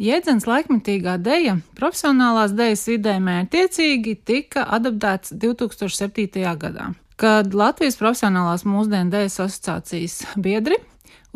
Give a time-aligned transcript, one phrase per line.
[0.00, 6.40] Jēdzens laikmetīgā deja profesionālās dejas vidē mērķiecīgi tika adaptēts 2007.
[6.62, 6.86] gadā,
[7.20, 10.78] kad Latvijas profesionālās mūsdienu dejas asociācijas biedri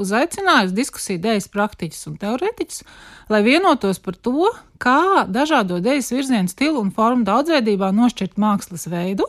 [0.00, 2.80] uzaicināja uz diskusiju dēļas praktiķus un teorētiķus,
[3.28, 4.48] lai vienotos par to,
[4.80, 9.28] kā dažādo dēļas virzienu stilu un formu daudzveidībā nošķirt mākslas veidu,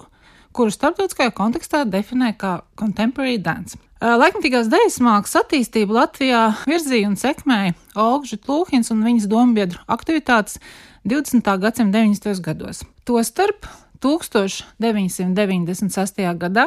[0.55, 3.75] kuru starptautiskajā kontekstā definē kā contemporary dance.
[4.05, 10.53] Laikmatīgās dēļas mākslas attīstību Latvijā virzīja un sekmēja Olga Plūhins un viņas dombiedru aktivitātes
[11.07, 11.59] 20.
[11.63, 12.41] gadsimta 90.
[12.43, 12.77] gados.
[13.07, 13.59] Tostarp
[14.03, 16.21] 1996.
[16.37, 16.65] gadā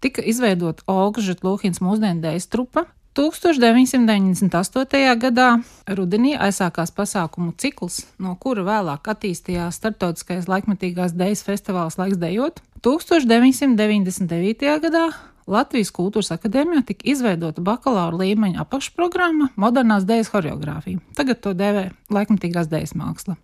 [0.00, 2.84] tika izveidota Olga Žutlūhins mūsdienu dēļas trupa,
[3.18, 5.18] 1998.
[5.18, 5.58] gadā
[5.90, 12.62] rudenī aizsākās pasākumu cikls, no kura vēlāk attīstījās starptautiskais laikmatīgās dēļas festivāls Laiks dejot.
[12.84, 14.70] 1999.
[14.80, 15.04] gadā
[15.50, 21.02] Latvijas Kultūras Akadēmijā tika izveidota bakalaura līmeņa apakšprogramma Modernās dēļas choreogrāfija.
[21.18, 23.36] Tagad to dēvē laikmatīgās dēļas māksla.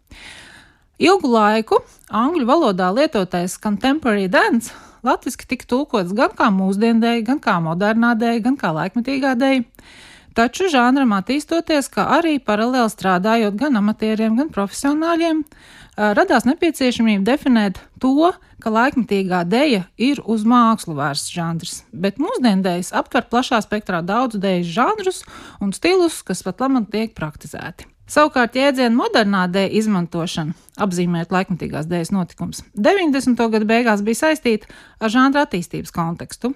[1.02, 4.72] Ilgu laiku angļu valodā lietotais contemporary dance
[5.06, 9.64] Latvijasiski tika tulkots gan kā mūsdiendēji, gan kā modernā dēļa, gan kā laikmetīgā dēļa.
[10.36, 15.38] Taču žanram attīstoties, kā arī paralēli strādājot gan amatieriem, gan profesionāļiem,
[15.96, 23.24] radās nepieciešamība definēt to, ka laikmetīgā dēļa ir uz mākslu vērsts žanrs, bet mūsdiendējas aptver
[23.30, 25.22] plašā spektrā daudzu dēļu žanrus
[25.64, 27.88] un stilus, kas pat labāk tiek praktizēti.
[28.06, 30.52] Savukārt jēdziena modernā dēļa izmantošana,
[30.84, 33.40] apzīmējot laikmatīgās dēļas notikums, 90.
[33.56, 34.68] gada beigās bija saistīta
[35.00, 36.52] ar žanra attīstības kontekstu.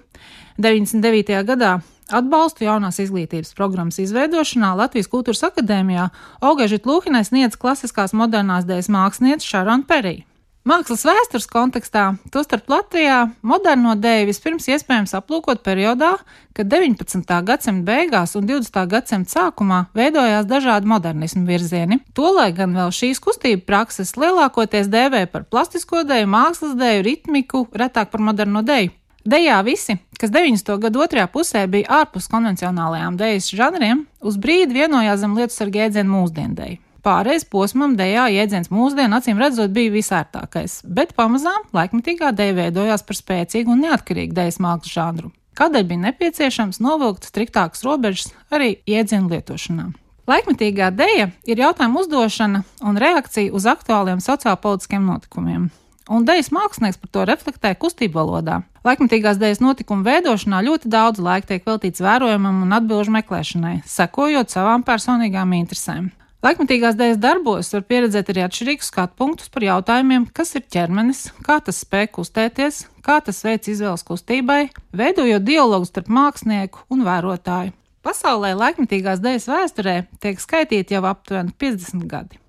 [0.61, 1.41] 99.
[1.49, 1.73] gadā
[2.17, 6.09] atbalstu jaunās izglītības programmas izveidošanā Latvijas Kultūras Akadēmijā
[6.41, 10.25] Olgežit Lūhinai sniedz klasiskās modernās dēļas mākslinieca Šarona Perija.
[10.61, 16.11] Mākslas vēstures kontekstā, tostarp Latvijā, moderno dēļu vispirms iespējams aplūkot periodā,
[16.53, 17.33] kad 19.
[17.47, 18.77] gadsimta beigās un 20.
[18.91, 21.97] gadsimta sākumā veidojās dažādi modernismu virzieni.
[22.13, 28.13] Tolaik gan vēl šīs kustību prakses lielākoties dēvē par plastisko dēļu, mākslas dēļu, ritmiku, retāk
[28.13, 28.93] par moderno dēļu.
[29.21, 30.79] Dejā visi, kas 90.
[30.81, 36.09] gadu otrajā pusē bija ārpus konvencionālajām dēļas žanriem, uz brīdi vienojās zem lietu sarga jēdzienu
[36.09, 36.79] mūsdiendēju.
[37.05, 43.17] Pārējais posmam dejā jēdziens mūsdienu acīm redzot bija visērtākais, bet pamazām laikmatīgā deja veidojās par
[43.17, 45.29] spēcīgu un neatkarīgu dejas mākslas žanru.
[45.57, 49.91] Kādēļ bija nepieciešams novilkt striktākas robežas arī jēdzienu lietošanā?
[50.29, 55.69] Laikmatīgā deja ir jautājuma uzdošana un reakcija uz aktuāliem sociālpolitiskiem notikumiem.
[56.11, 58.57] Un dejas mākslinieks par to reflektē kustību valodā.
[58.83, 64.83] Laikmatīgās dejas notikumu veidošanā ļoti daudz laika tiek veltīts vērojumam un atbilžu meklēšanai, sekojot savām
[64.83, 66.09] personīgām interesēm.
[66.43, 71.59] Laikmatīgās dēļas darbos var pieredzēt arī atšķirīgus skatu punktus par jautājumiem, kas ir ķermenis, kā
[71.63, 77.77] tas spēj kustēties, kā tas veids izvēles kustībai, veidojot dialogu starp mākslinieku un vērotāju.
[78.01, 82.40] Pasaulē laikmatīgās dēļas vēsturē tiek skaitīti jau aptuveni 50 gadi.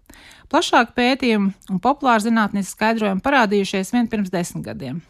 [0.53, 5.01] Plašāk pētījumi un populāri zinātnīs skaidrojumi parādījušies vien pirms desmit gadiem.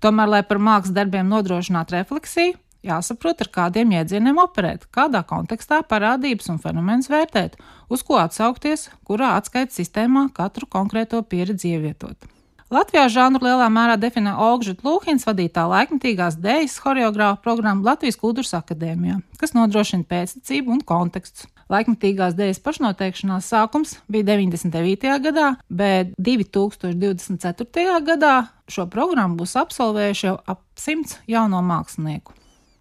[0.00, 2.56] Tomēr, lai par mākslas darbiem nodrošinātu refleksiju,
[2.86, 7.56] Jāsaprot, ar kādiem jēdzieniem operēt, kādā kontekstā parādības un fenomens vērtēt,
[7.90, 12.28] uz ko atsaukties, kurā atskaites sistēmā katru konkrēto pieredzi ievietot.
[12.70, 19.20] Latvijā žanru lielā mērā definē Olga Lūhins vadītā laikmatīgās dēļas choreogrāfa programma Latvijas Kultūras Akadēmijā,
[19.38, 21.46] kas nodrošina pēctecību un kontekstus.
[21.66, 25.14] Laikmatīgās dēļas pašnoteikšanās sākums bija 99.
[25.24, 27.86] gadā, bet 2024.
[28.06, 28.34] gadā
[28.70, 32.36] šo programmu būs absolvējuši jau ap simts jauno mākslinieku.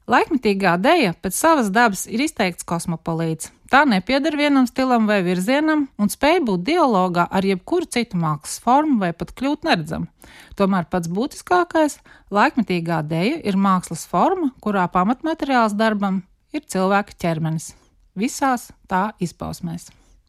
[0.06, 3.50] Laikmetīgā dēja pēc savas dabas ir izteikts kosmopolīts.
[3.74, 9.00] Tā nepieder vienam stilam vai virzienam un spēj būt dialogā ar jebkuru citu mākslas formu
[9.02, 10.06] vai pat kļūt neredzam.
[10.54, 11.98] Tomēr pats būtiskākais-
[12.38, 16.22] laikmetīgā dēja ir mākslas forma, kurā pamatmateriāls darbam
[16.54, 17.74] ir cilvēka ķermenis
[18.16, 19.92] visās tā izpausmēs.